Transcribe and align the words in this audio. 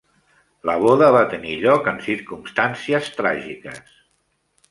La 0.67 0.73
boda 0.83 1.09
va 1.15 1.19
tenir 1.33 1.57
lloc 1.65 1.91
en 1.91 2.01
circumstàncies 2.07 3.13
tràgiques. 3.19 3.93